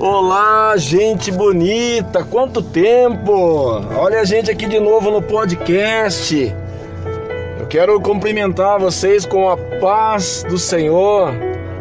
Olá, 0.00 0.76
gente 0.76 1.28
bonita, 1.32 2.22
quanto 2.22 2.62
tempo! 2.62 3.32
Olha 3.98 4.20
a 4.20 4.24
gente 4.24 4.48
aqui 4.48 4.64
de 4.64 4.78
novo 4.78 5.10
no 5.10 5.20
podcast. 5.20 6.54
Eu 7.58 7.66
quero 7.66 8.00
cumprimentar 8.00 8.78
vocês 8.78 9.26
com 9.26 9.50
a 9.50 9.56
paz 9.80 10.44
do 10.48 10.56
Senhor, 10.56 11.32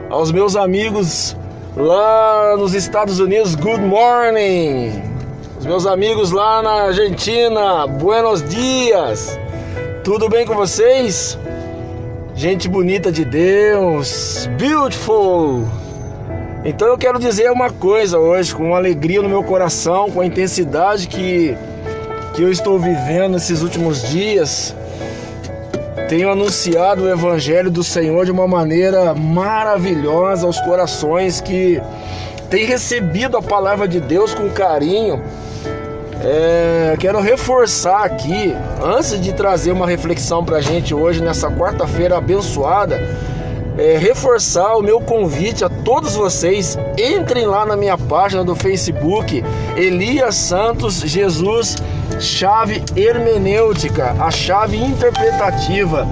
aos 0.09 0.31
meus 0.31 0.55
amigos 0.55 1.37
lá 1.75 2.57
nos 2.57 2.73
Estados 2.73 3.19
Unidos, 3.19 3.53
good 3.53 3.81
morning! 3.81 4.99
Os 5.59 5.67
meus 5.67 5.85
amigos 5.85 6.31
lá 6.31 6.63
na 6.63 6.85
Argentina, 6.85 7.85
buenos 7.85 8.41
dias! 8.49 9.39
Tudo 10.03 10.27
bem 10.27 10.43
com 10.43 10.55
vocês? 10.55 11.37
Gente 12.33 12.67
bonita 12.67 13.11
de 13.11 13.23
Deus, 13.23 14.49
beautiful! 14.57 15.67
Então 16.67 16.85
eu 16.89 16.97
quero 16.97 17.17
dizer 17.17 17.49
uma 17.49 17.69
coisa 17.69 18.19
hoje, 18.19 18.53
com 18.53 18.75
alegria 18.75 19.21
no 19.21 19.29
meu 19.29 19.41
coração, 19.41 20.11
com 20.11 20.19
a 20.19 20.25
intensidade 20.25 21.07
que, 21.07 21.57
que 22.33 22.41
eu 22.41 22.51
estou 22.51 22.77
vivendo 22.77 23.35
nesses 23.35 23.61
últimos 23.61 24.01
dias. 24.09 24.75
Tenho 26.09 26.29
anunciado 26.29 27.03
o 27.03 27.09
Evangelho 27.09 27.71
do 27.71 27.85
Senhor 27.85 28.25
de 28.25 28.31
uma 28.31 28.45
maneira 28.49 29.15
maravilhosa 29.15 30.45
aos 30.45 30.59
corações 30.59 31.39
que 31.39 31.81
têm 32.49 32.65
recebido 32.65 33.37
a 33.37 33.41
palavra 33.41 33.87
de 33.87 34.01
Deus 34.01 34.33
com 34.33 34.49
carinho. 34.49 35.23
É, 36.21 36.97
quero 36.99 37.21
reforçar 37.21 38.03
aqui, 38.03 38.53
antes 38.83 39.21
de 39.21 39.31
trazer 39.31 39.71
uma 39.71 39.87
reflexão 39.87 40.43
para 40.43 40.57
a 40.57 40.61
gente 40.61 40.93
hoje, 40.93 41.23
nessa 41.23 41.49
quarta-feira 41.49 42.17
abençoada 42.17 42.99
é, 43.77 43.97
reforçar 43.97 44.75
o 44.75 44.81
meu 44.81 44.99
convite 44.99 45.63
a 45.63 45.69
todos 45.69 46.15
vocês. 46.15 46.77
Entrem 46.97 47.45
lá 47.45 47.65
na 47.65 47.75
minha 47.75 47.97
página 47.97 48.43
do 48.43 48.55
Facebook, 48.55 49.43
Elias 49.75 50.35
Santos 50.35 51.01
Jesus, 51.01 51.75
chave 52.19 52.83
hermenêutica, 52.95 54.15
a 54.19 54.31
chave 54.31 54.77
interpretativa. 54.77 56.07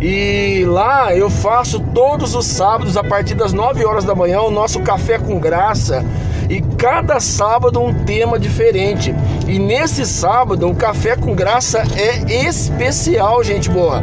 E 0.00 0.64
lá 0.66 1.14
eu 1.14 1.30
faço 1.30 1.80
todos 1.80 2.34
os 2.34 2.46
sábados, 2.46 2.96
a 2.96 3.04
partir 3.04 3.34
das 3.34 3.52
9 3.52 3.84
horas 3.84 4.04
da 4.04 4.14
manhã, 4.14 4.42
o 4.42 4.50
nosso 4.50 4.80
café 4.80 5.18
com 5.18 5.38
graça. 5.38 6.04
E 6.48 6.60
cada 6.76 7.18
sábado 7.18 7.80
um 7.80 7.92
tema 8.04 8.38
diferente. 8.38 9.14
E 9.48 9.58
nesse 9.58 10.06
sábado 10.06 10.68
o 10.68 10.74
café 10.74 11.16
com 11.16 11.34
graça 11.34 11.82
é 11.96 12.46
especial, 12.46 13.42
gente 13.42 13.70
boa. 13.70 14.02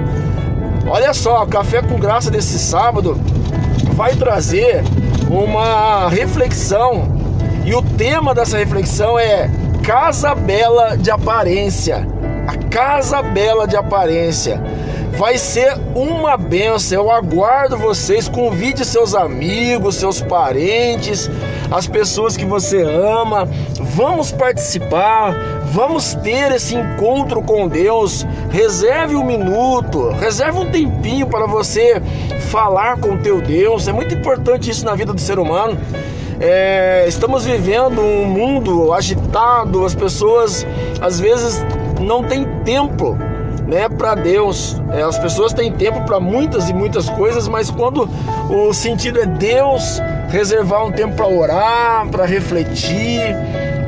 Olha 0.87 1.13
só, 1.13 1.43
o 1.43 1.47
Café 1.47 1.81
com 1.81 1.97
Graça 1.97 2.29
desse 2.29 2.59
sábado 2.59 3.19
vai 3.93 4.15
trazer 4.15 4.83
uma 5.29 6.09
reflexão 6.09 7.07
e 7.65 7.73
o 7.73 7.81
tema 7.81 8.35
dessa 8.35 8.57
reflexão 8.57 9.17
é 9.17 9.49
Casa 9.81 10.35
Bela 10.35 10.97
de 10.97 11.09
Aparência. 11.09 12.05
A 12.47 12.57
Casa 12.69 13.21
Bela 13.21 13.65
de 13.65 13.77
Aparência 13.77 14.61
vai 15.17 15.37
ser 15.37 15.77
uma 15.95 16.35
benção. 16.35 17.03
Eu 17.03 17.11
aguardo 17.11 17.77
vocês, 17.77 18.27
convide 18.27 18.83
seus 18.83 19.15
amigos, 19.15 19.95
seus 19.95 20.21
parentes, 20.21 21.29
as 21.73 21.87
pessoas 21.87 22.37
que 22.37 22.45
você 22.45 22.83
ama. 22.83 23.47
Vamos 23.95 24.31
participar, 24.31 25.33
vamos 25.71 26.13
ter 26.13 26.51
esse 26.51 26.75
encontro 26.75 27.41
com 27.41 27.67
Deus. 27.67 28.25
Reserve 28.51 29.15
um 29.15 29.25
minuto, 29.25 30.09
reserve 30.11 30.59
um 30.59 30.69
tempinho 30.69 31.25
para 31.25 31.47
você 31.47 31.99
falar 32.51 32.99
com 32.99 33.15
o 33.15 33.17
teu 33.17 33.41
Deus. 33.41 33.87
É 33.87 33.91
muito 33.91 34.13
importante 34.13 34.69
isso 34.69 34.85
na 34.85 34.93
vida 34.93 35.11
do 35.13 35.19
ser 35.19 35.39
humano. 35.39 35.75
É, 36.39 37.05
estamos 37.07 37.45
vivendo 37.45 38.01
um 38.01 38.25
mundo 38.25 38.93
agitado, 38.93 39.83
as 39.85 39.95
pessoas 39.95 40.65
às 41.01 41.19
vezes 41.19 41.63
não 41.99 42.23
têm 42.23 42.45
tempo 42.63 43.17
né, 43.67 43.89
para 43.89 44.13
Deus. 44.13 44.79
É, 44.91 45.01
as 45.01 45.17
pessoas 45.17 45.53
têm 45.53 45.71
tempo 45.71 46.01
para 46.01 46.19
muitas 46.19 46.69
e 46.69 46.73
muitas 46.73 47.09
coisas, 47.09 47.47
mas 47.47 47.71
quando 47.71 48.07
o 48.49 48.73
sentido 48.73 49.19
é 49.19 49.25
Deus, 49.25 50.01
reservar 50.29 50.85
um 50.85 50.91
tempo 50.91 51.15
para 51.15 51.27
orar, 51.27 52.07
para 52.09 52.25
refletir, 52.25 53.35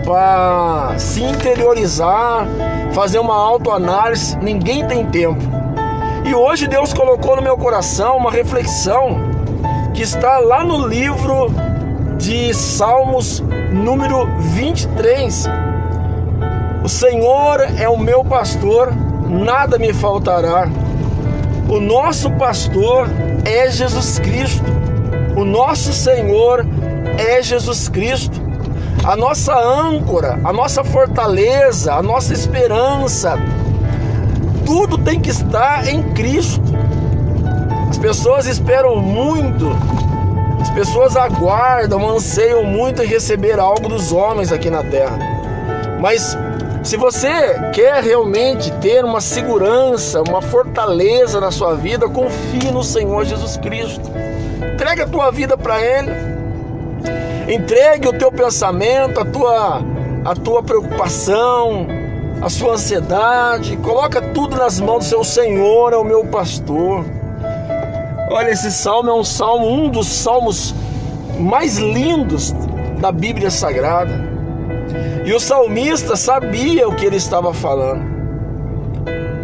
para 0.06 0.94
se 0.97 1.23
interiorizar, 1.23 2.47
fazer 2.94 3.19
uma 3.19 3.35
autoanálise, 3.35 4.38
ninguém 4.38 4.85
tem 4.88 5.06
tempo. 5.06 5.41
E 6.23 6.34
hoje 6.34 6.68
Deus 6.68 6.94
colocou 6.94 7.35
no 7.35 7.41
meu 7.41 7.57
coração 7.57 8.18
uma 8.18 8.31
reflexão 8.31 9.19
que 9.94 10.01
está 10.01 10.40
lá 10.40 10.63
no 10.63 10.88
livro 10.88 11.51
de 12.18 12.53
Salmos, 12.53 13.44
número 13.72 14.28
23. 14.40 15.47
O 16.84 16.90
Senhor 16.90 17.62
é 17.78 17.90
o 17.90 17.97
meu 17.97 18.23
pastor 18.23 18.94
nada 19.28 19.78
me 19.78 19.94
faltará. 19.94 20.67
O 21.67 21.79
nosso 21.79 22.29
pastor 22.31 23.07
é 23.44 23.69
Jesus 23.69 24.19
Cristo. 24.19 24.84
O 25.35 25.44
nosso 25.44 25.91
Senhor 25.91 26.66
é 27.18 27.41
Jesus 27.41 27.90
Cristo. 27.90 28.41
A 29.03 29.16
nossa 29.16 29.53
âncora, 29.53 30.40
a 30.44 30.53
nossa 30.53 30.84
fortaleza, 30.84 31.94
a 31.94 32.01
nossa 32.01 32.34
esperança, 32.34 33.38
tudo 34.66 34.97
tem 34.97 35.19
que 35.19 35.29
estar 35.29 35.88
em 35.88 36.01
Cristo. 36.13 36.73
As 37.90 37.97
pessoas 37.97 38.47
esperam 38.47 38.96
muito, 38.96 39.69
as 40.59 40.69
pessoas 40.72 41.16
aguardam, 41.16 42.09
anseiam 42.09 42.63
muito 42.63 43.03
em 43.03 43.06
receber 43.06 43.59
algo 43.59 43.88
dos 43.88 44.12
homens 44.12 44.52
aqui 44.52 44.69
na 44.69 44.84
terra. 44.84 45.19
Mas 46.00 46.35
se 46.81 46.97
você 46.97 47.59
quer 47.73 48.03
realmente 48.03 48.72
ter 48.73 49.03
uma 49.03 49.19
segurança, 49.19 50.22
uma 50.22 50.41
fortaleza 50.41 51.41
na 51.41 51.52
sua 51.52 51.75
vida, 51.75 52.07
confie 52.07 52.72
no 52.72 52.84
Senhor 52.84 53.25
Jesus 53.25 53.57
Cristo. 53.57 54.09
Entregue 54.85 55.01
a 55.01 55.07
tua 55.07 55.31
vida 55.31 55.57
para 55.57 55.81
Ele. 55.81 56.12
Entregue 57.51 58.07
o 58.07 58.13
teu 58.13 58.31
pensamento, 58.31 59.19
a 59.19 59.25
tua, 59.25 59.81
a 60.23 60.35
tua 60.35 60.62
preocupação, 60.62 61.88
a 62.40 62.47
sua 62.51 62.73
ansiedade. 62.73 63.78
Coloca 63.78 64.22
tudo 64.22 64.56
nas 64.56 64.79
mãos 64.79 65.00
do 65.00 65.06
seu 65.06 65.23
Senhor, 65.23 65.91
é 65.91 65.97
o 65.97 66.03
meu 66.03 66.23
pastor. 66.25 67.03
Olha, 68.29 68.51
esse 68.51 68.72
salmo 68.72 69.09
é 69.09 69.13
um 69.16 69.23
salmo, 69.23 69.68
um 69.68 69.90
dos 69.90 70.06
salmos 70.06 70.75
mais 71.40 71.79
lindos 71.79 72.52
da 73.00 73.12
Bíblia 73.12 73.50
Sagrada. 73.50 74.13
E 75.25 75.34
o 75.34 75.40
salmista 75.40 76.16
sabia 76.16 76.88
o 76.88 76.96
que 76.96 77.07
ele 77.07 77.17
estava 77.17 77.52
falando. 77.56 78.06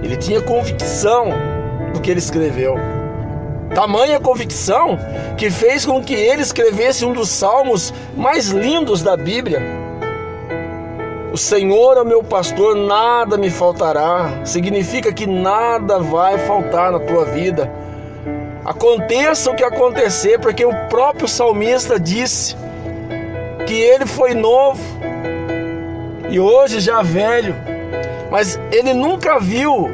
Ele 0.03 0.18
tinha 0.18 0.40
convicção 0.40 1.29
do 1.96 2.00
que 2.00 2.12
ele 2.12 2.19
escreveu. 2.19 2.91
Tamanha 3.73 4.19
convicção 4.19 4.97
que 5.37 5.49
fez 5.49 5.85
com 5.85 6.03
que 6.03 6.13
ele 6.13 6.41
escrevesse 6.41 7.05
um 7.05 7.13
dos 7.13 7.29
salmos 7.29 7.93
mais 8.15 8.49
lindos 8.49 9.01
da 9.01 9.15
Bíblia. 9.15 9.61
O 11.31 11.37
Senhor 11.37 11.97
é 11.97 12.03
meu 12.03 12.21
pastor, 12.21 12.75
nada 12.75 13.37
me 13.37 13.49
faltará. 13.49 14.41
Significa 14.43 15.13
que 15.13 15.25
nada 15.25 15.99
vai 15.99 16.37
faltar 16.39 16.91
na 16.91 16.99
tua 16.99 17.23
vida. 17.23 17.71
Aconteça 18.65 19.49
o 19.49 19.55
que 19.55 19.63
acontecer, 19.63 20.37
porque 20.39 20.65
o 20.65 20.75
próprio 20.89 21.27
salmista 21.27 21.97
disse 21.97 22.55
que 23.65 23.73
ele 23.73 24.05
foi 24.05 24.33
novo, 24.33 24.81
e 26.29 26.39
hoje 26.39 26.79
já 26.79 27.01
velho, 27.01 27.55
mas 28.29 28.59
ele 28.71 28.93
nunca 28.93 29.39
viu 29.39 29.89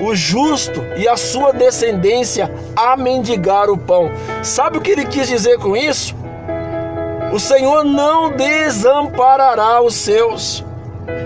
o 0.00 0.14
justo 0.14 0.82
e 0.96 1.08
a 1.08 1.16
sua 1.16 1.52
descendência 1.52 2.52
a 2.76 2.96
mendigar 2.96 3.70
o 3.70 3.76
pão. 3.76 4.10
Sabe 4.42 4.78
o 4.78 4.80
que 4.80 4.90
ele 4.90 5.06
quis 5.06 5.28
dizer 5.28 5.58
com 5.58 5.76
isso? 5.76 6.14
O 7.32 7.38
Senhor 7.38 7.84
não 7.84 8.30
desamparará 8.32 9.80
os 9.80 9.94
seus. 9.94 10.64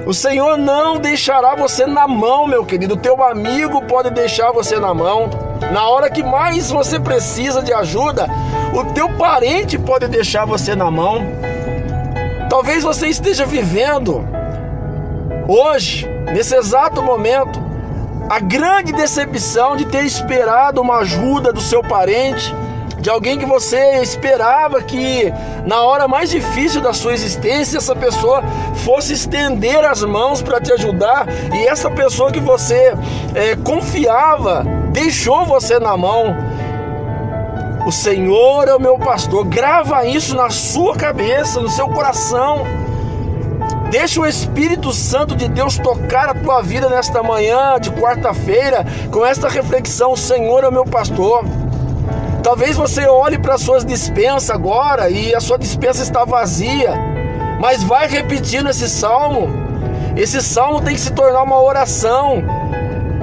O 0.06 0.12
Senhor 0.12 0.58
não 0.58 0.98
deixará 0.98 1.54
você 1.54 1.86
na 1.86 2.06
mão, 2.06 2.46
meu 2.46 2.64
querido. 2.64 2.94
O 2.94 2.98
teu 2.98 3.22
amigo 3.22 3.82
pode 3.82 4.10
deixar 4.10 4.52
você 4.52 4.78
na 4.78 4.92
mão. 4.92 5.30
Na 5.72 5.88
hora 5.88 6.10
que 6.10 6.22
mais 6.22 6.70
você 6.70 7.00
precisa 7.00 7.62
de 7.62 7.72
ajuda, 7.72 8.28
o 8.74 8.92
teu 8.92 9.08
parente 9.16 9.78
pode 9.78 10.06
deixar 10.08 10.44
você 10.44 10.74
na 10.74 10.90
mão. 10.90 11.22
Talvez 12.50 12.84
você 12.84 13.08
esteja 13.08 13.46
vivendo 13.46 14.26
hoje, 15.48 16.06
nesse 16.32 16.54
exato 16.54 17.02
momento, 17.02 17.60
a 18.28 18.38
grande 18.40 18.92
decepção 18.92 19.76
de 19.76 19.84
ter 19.84 20.04
esperado 20.04 20.80
uma 20.80 20.98
ajuda 20.98 21.52
do 21.52 21.60
seu 21.60 21.82
parente, 21.82 22.54
de 22.98 23.10
alguém 23.10 23.38
que 23.38 23.44
você 23.44 24.00
esperava 24.00 24.82
que 24.82 25.30
na 25.66 25.82
hora 25.82 26.08
mais 26.08 26.30
difícil 26.30 26.80
da 26.80 26.94
sua 26.94 27.12
existência 27.12 27.76
essa 27.76 27.94
pessoa 27.94 28.42
fosse 28.76 29.12
estender 29.12 29.84
as 29.84 30.02
mãos 30.02 30.40
para 30.40 30.58
te 30.58 30.72
ajudar 30.72 31.26
e 31.52 31.66
essa 31.66 31.90
pessoa 31.90 32.32
que 32.32 32.40
você 32.40 32.94
é, 33.34 33.56
confiava 33.56 34.64
deixou 34.90 35.44
você 35.44 35.78
na 35.78 35.96
mão. 35.96 36.34
O 37.86 37.92
Senhor 37.92 38.66
é 38.66 38.74
o 38.74 38.80
meu 38.80 38.98
pastor. 38.98 39.44
Grava 39.44 40.06
isso 40.06 40.34
na 40.34 40.48
sua 40.48 40.96
cabeça, 40.96 41.60
no 41.60 41.68
seu 41.68 41.86
coração. 41.88 42.64
Deixa 43.90 44.20
o 44.20 44.26
Espírito 44.26 44.92
Santo 44.92 45.36
de 45.36 45.48
Deus 45.48 45.78
tocar 45.78 46.28
a 46.28 46.34
tua 46.34 46.62
vida 46.62 46.88
nesta 46.88 47.22
manhã 47.22 47.78
de 47.78 47.90
quarta-feira 47.90 48.84
com 49.10 49.24
esta 49.24 49.48
reflexão: 49.48 50.12
O 50.12 50.16
Senhor 50.16 50.64
é 50.64 50.68
o 50.68 50.72
meu 50.72 50.84
pastor. 50.84 51.44
Talvez 52.42 52.76
você 52.76 53.06
olhe 53.06 53.38
para 53.38 53.56
suas 53.56 53.84
dispensas 53.84 54.50
agora 54.50 55.08
e 55.08 55.34
a 55.34 55.40
sua 55.40 55.58
dispensa 55.58 56.02
está 56.02 56.24
vazia, 56.24 56.92
mas 57.58 57.82
vai 57.82 58.06
repetindo 58.06 58.68
esse 58.68 58.88
salmo. 58.88 59.48
Esse 60.16 60.42
salmo 60.42 60.80
tem 60.80 60.94
que 60.94 61.00
se 61.00 61.12
tornar 61.12 61.42
uma 61.42 61.60
oração 61.60 62.42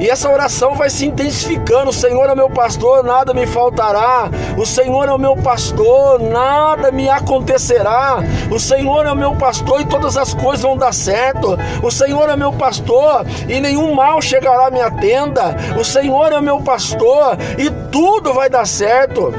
e 0.01 0.09
essa 0.09 0.27
oração 0.31 0.73
vai 0.73 0.89
se 0.89 1.05
intensificando. 1.05 1.91
O 1.91 1.93
Senhor 1.93 2.27
é 2.27 2.33
meu 2.33 2.49
pastor, 2.49 3.03
nada 3.03 3.35
me 3.35 3.45
faltará. 3.45 4.31
O 4.57 4.65
Senhor 4.65 5.07
é 5.07 5.13
o 5.13 5.19
meu 5.19 5.37
pastor, 5.37 6.19
nada 6.19 6.91
me 6.91 7.07
acontecerá. 7.07 8.17
O 8.49 8.59
Senhor 8.59 9.05
é 9.05 9.11
o 9.11 9.15
meu 9.15 9.35
pastor 9.35 9.79
e 9.79 9.85
todas 9.85 10.17
as 10.17 10.33
coisas 10.33 10.63
vão 10.63 10.75
dar 10.75 10.91
certo. 10.91 11.55
O 11.83 11.91
Senhor 11.91 12.27
é 12.29 12.35
meu 12.35 12.51
pastor 12.51 13.27
e 13.47 13.59
nenhum 13.59 13.93
mal 13.93 14.19
chegará 14.23 14.67
à 14.67 14.71
minha 14.71 14.89
tenda. 14.89 15.55
O 15.79 15.85
Senhor 15.85 16.33
é 16.33 16.41
meu 16.41 16.59
pastor 16.61 17.37
e 17.59 17.69
tudo 17.91 18.33
vai 18.33 18.49
dar 18.49 18.65
certo. 18.65 19.31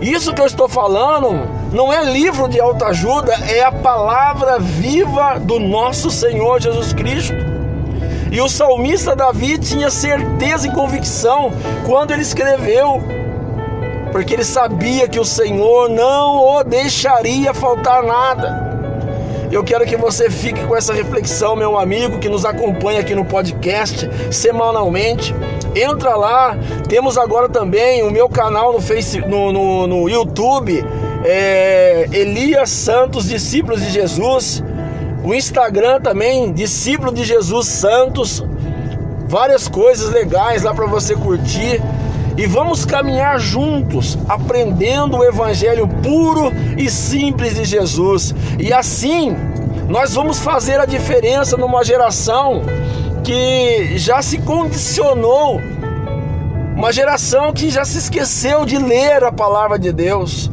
Isso 0.00 0.32
que 0.32 0.40
eu 0.40 0.46
estou 0.46 0.68
falando 0.68 1.48
não 1.72 1.92
é 1.92 2.04
livro 2.04 2.48
de 2.48 2.60
autoajuda, 2.60 3.32
é 3.48 3.64
a 3.64 3.72
palavra 3.72 4.60
viva 4.60 5.40
do 5.40 5.58
nosso 5.58 6.08
Senhor 6.08 6.60
Jesus 6.60 6.92
Cristo. 6.92 7.49
E 8.30 8.40
o 8.40 8.48
salmista 8.48 9.16
Davi 9.16 9.58
tinha 9.58 9.90
certeza 9.90 10.68
e 10.68 10.70
convicção 10.70 11.50
quando 11.84 12.12
ele 12.12 12.22
escreveu, 12.22 13.02
porque 14.12 14.34
ele 14.34 14.44
sabia 14.44 15.08
que 15.08 15.18
o 15.18 15.24
Senhor 15.24 15.88
não 15.88 16.58
o 16.58 16.62
deixaria 16.62 17.52
faltar 17.52 18.04
nada. 18.04 18.70
Eu 19.50 19.64
quero 19.64 19.84
que 19.84 19.96
você 19.96 20.30
fique 20.30 20.64
com 20.64 20.76
essa 20.76 20.94
reflexão, 20.94 21.56
meu 21.56 21.76
amigo 21.76 22.20
que 22.20 22.28
nos 22.28 22.44
acompanha 22.44 23.00
aqui 23.00 23.16
no 23.16 23.24
podcast 23.24 24.08
semanalmente. 24.30 25.34
Entra 25.74 26.14
lá, 26.14 26.56
temos 26.88 27.18
agora 27.18 27.48
também 27.48 28.04
o 28.04 28.12
meu 28.12 28.28
canal 28.28 28.72
no, 28.72 28.80
face, 28.80 29.18
no, 29.18 29.52
no, 29.52 29.86
no 29.88 30.08
YouTube, 30.08 30.84
é, 31.24 32.08
Elias 32.12 32.70
Santos, 32.70 33.28
Discípulos 33.28 33.82
de 33.82 33.90
Jesus. 33.90 34.62
O 35.30 35.34
Instagram 35.34 36.00
também, 36.00 36.52
discípulo 36.52 37.14
de 37.14 37.22
Jesus 37.22 37.68
Santos. 37.68 38.44
Várias 39.28 39.68
coisas 39.68 40.10
legais 40.10 40.64
lá 40.64 40.74
para 40.74 40.86
você 40.86 41.14
curtir. 41.14 41.80
E 42.36 42.46
vamos 42.46 42.84
caminhar 42.84 43.38
juntos, 43.38 44.18
aprendendo 44.28 45.18
o 45.18 45.24
evangelho 45.24 45.86
puro 45.86 46.52
e 46.76 46.90
simples 46.90 47.54
de 47.54 47.64
Jesus. 47.64 48.34
E 48.58 48.72
assim, 48.72 49.36
nós 49.88 50.14
vamos 50.14 50.40
fazer 50.40 50.80
a 50.80 50.84
diferença 50.84 51.56
numa 51.56 51.84
geração 51.84 52.62
que 53.22 53.96
já 53.98 54.20
se 54.22 54.38
condicionou, 54.38 55.60
uma 56.74 56.92
geração 56.92 57.52
que 57.52 57.70
já 57.70 57.84
se 57.84 57.98
esqueceu 57.98 58.64
de 58.64 58.78
ler 58.78 59.22
a 59.22 59.30
palavra 59.30 59.78
de 59.78 59.92
Deus, 59.92 60.50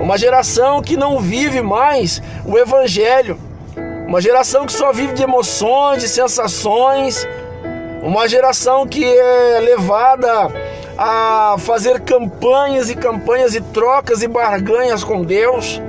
uma 0.00 0.16
geração 0.16 0.80
que 0.80 0.96
não 0.96 1.18
vive 1.18 1.60
mais 1.60 2.22
o 2.46 2.56
evangelho 2.56 3.36
uma 4.10 4.20
geração 4.20 4.66
que 4.66 4.72
só 4.72 4.92
vive 4.92 5.14
de 5.14 5.22
emoções, 5.22 6.02
de 6.02 6.08
sensações, 6.08 7.24
uma 8.02 8.26
geração 8.26 8.84
que 8.84 9.04
é 9.04 9.60
levada 9.60 10.48
a 10.98 11.54
fazer 11.60 12.00
campanhas 12.00 12.90
e 12.90 12.96
campanhas 12.96 13.54
e 13.54 13.60
trocas 13.60 14.20
e 14.20 14.26
barganhas 14.26 15.04
com 15.04 15.22
Deus. 15.22 15.80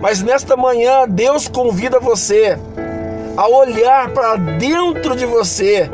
Mas 0.00 0.20
nesta 0.20 0.56
manhã, 0.56 1.06
Deus 1.08 1.46
convida 1.46 2.00
você 2.00 2.58
a 3.36 3.46
olhar 3.46 4.10
para 4.10 4.34
dentro 4.34 5.14
de 5.14 5.24
você, 5.24 5.88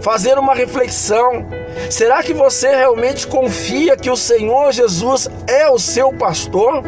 fazer 0.00 0.38
uma 0.38 0.54
reflexão. 0.54 1.44
Será 1.90 2.22
que 2.22 2.32
você 2.32 2.74
realmente 2.74 3.26
confia 3.26 3.94
que 3.94 4.08
o 4.08 4.16
Senhor 4.16 4.72
Jesus 4.72 5.28
é 5.46 5.68
o 5.68 5.78
seu 5.78 6.14
pastor? 6.14 6.82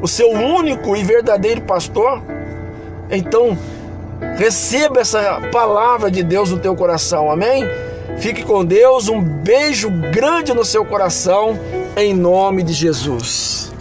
O 0.00 0.06
seu 0.06 0.30
único 0.30 0.94
e 0.94 1.02
verdadeiro 1.02 1.62
pastor? 1.62 2.37
Então, 3.10 3.56
receba 4.36 5.00
essa 5.00 5.40
palavra 5.52 6.10
de 6.10 6.22
Deus 6.22 6.50
no 6.50 6.58
teu 6.58 6.74
coração, 6.74 7.30
amém? 7.30 7.64
Fique 8.18 8.42
com 8.42 8.64
Deus, 8.64 9.08
um 9.08 9.20
beijo 9.20 9.90
grande 10.12 10.52
no 10.52 10.64
seu 10.64 10.84
coração, 10.84 11.58
em 11.96 12.14
nome 12.14 12.62
de 12.62 12.72
Jesus. 12.72 13.72